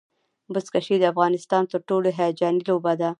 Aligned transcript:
بزکشي 0.53 0.95
د 0.99 1.03
افغانستان 1.13 1.63
تر 1.71 1.79
ټولو 1.89 2.07
هیجاني 2.19 2.61
لوبه 2.69 2.93
ده. 2.99 3.09